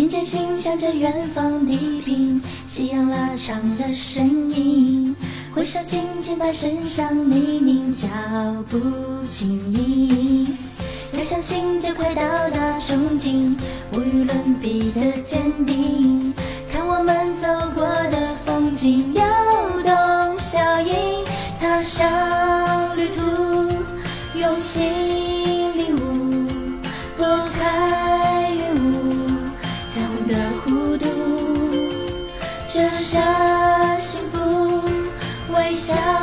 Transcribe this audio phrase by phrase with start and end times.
[0.00, 5.14] 肩前行，向着远方地平，夕阳拉长了身影。
[5.54, 8.08] 挥手轻轻，把身上泥泞脚
[8.70, 8.80] 步
[9.28, 10.46] 轻盈。
[11.12, 13.56] 要相信，就快到达终点，
[13.92, 16.32] 无与伦比的坚定。
[16.72, 19.20] 看我们走过的风景，有
[19.82, 20.94] 动效应。
[21.60, 23.22] 踏上旅途，
[24.38, 24.99] 用心。
[32.72, 34.80] 傻傻幸福
[35.52, 36.19] 微笑。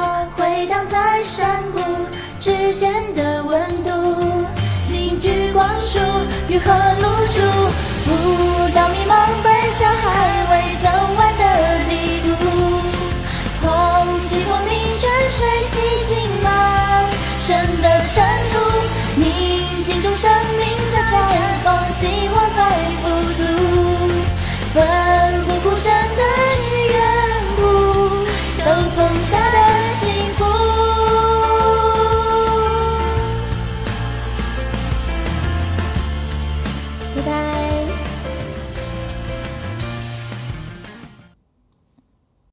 [37.27, 37.56] bye.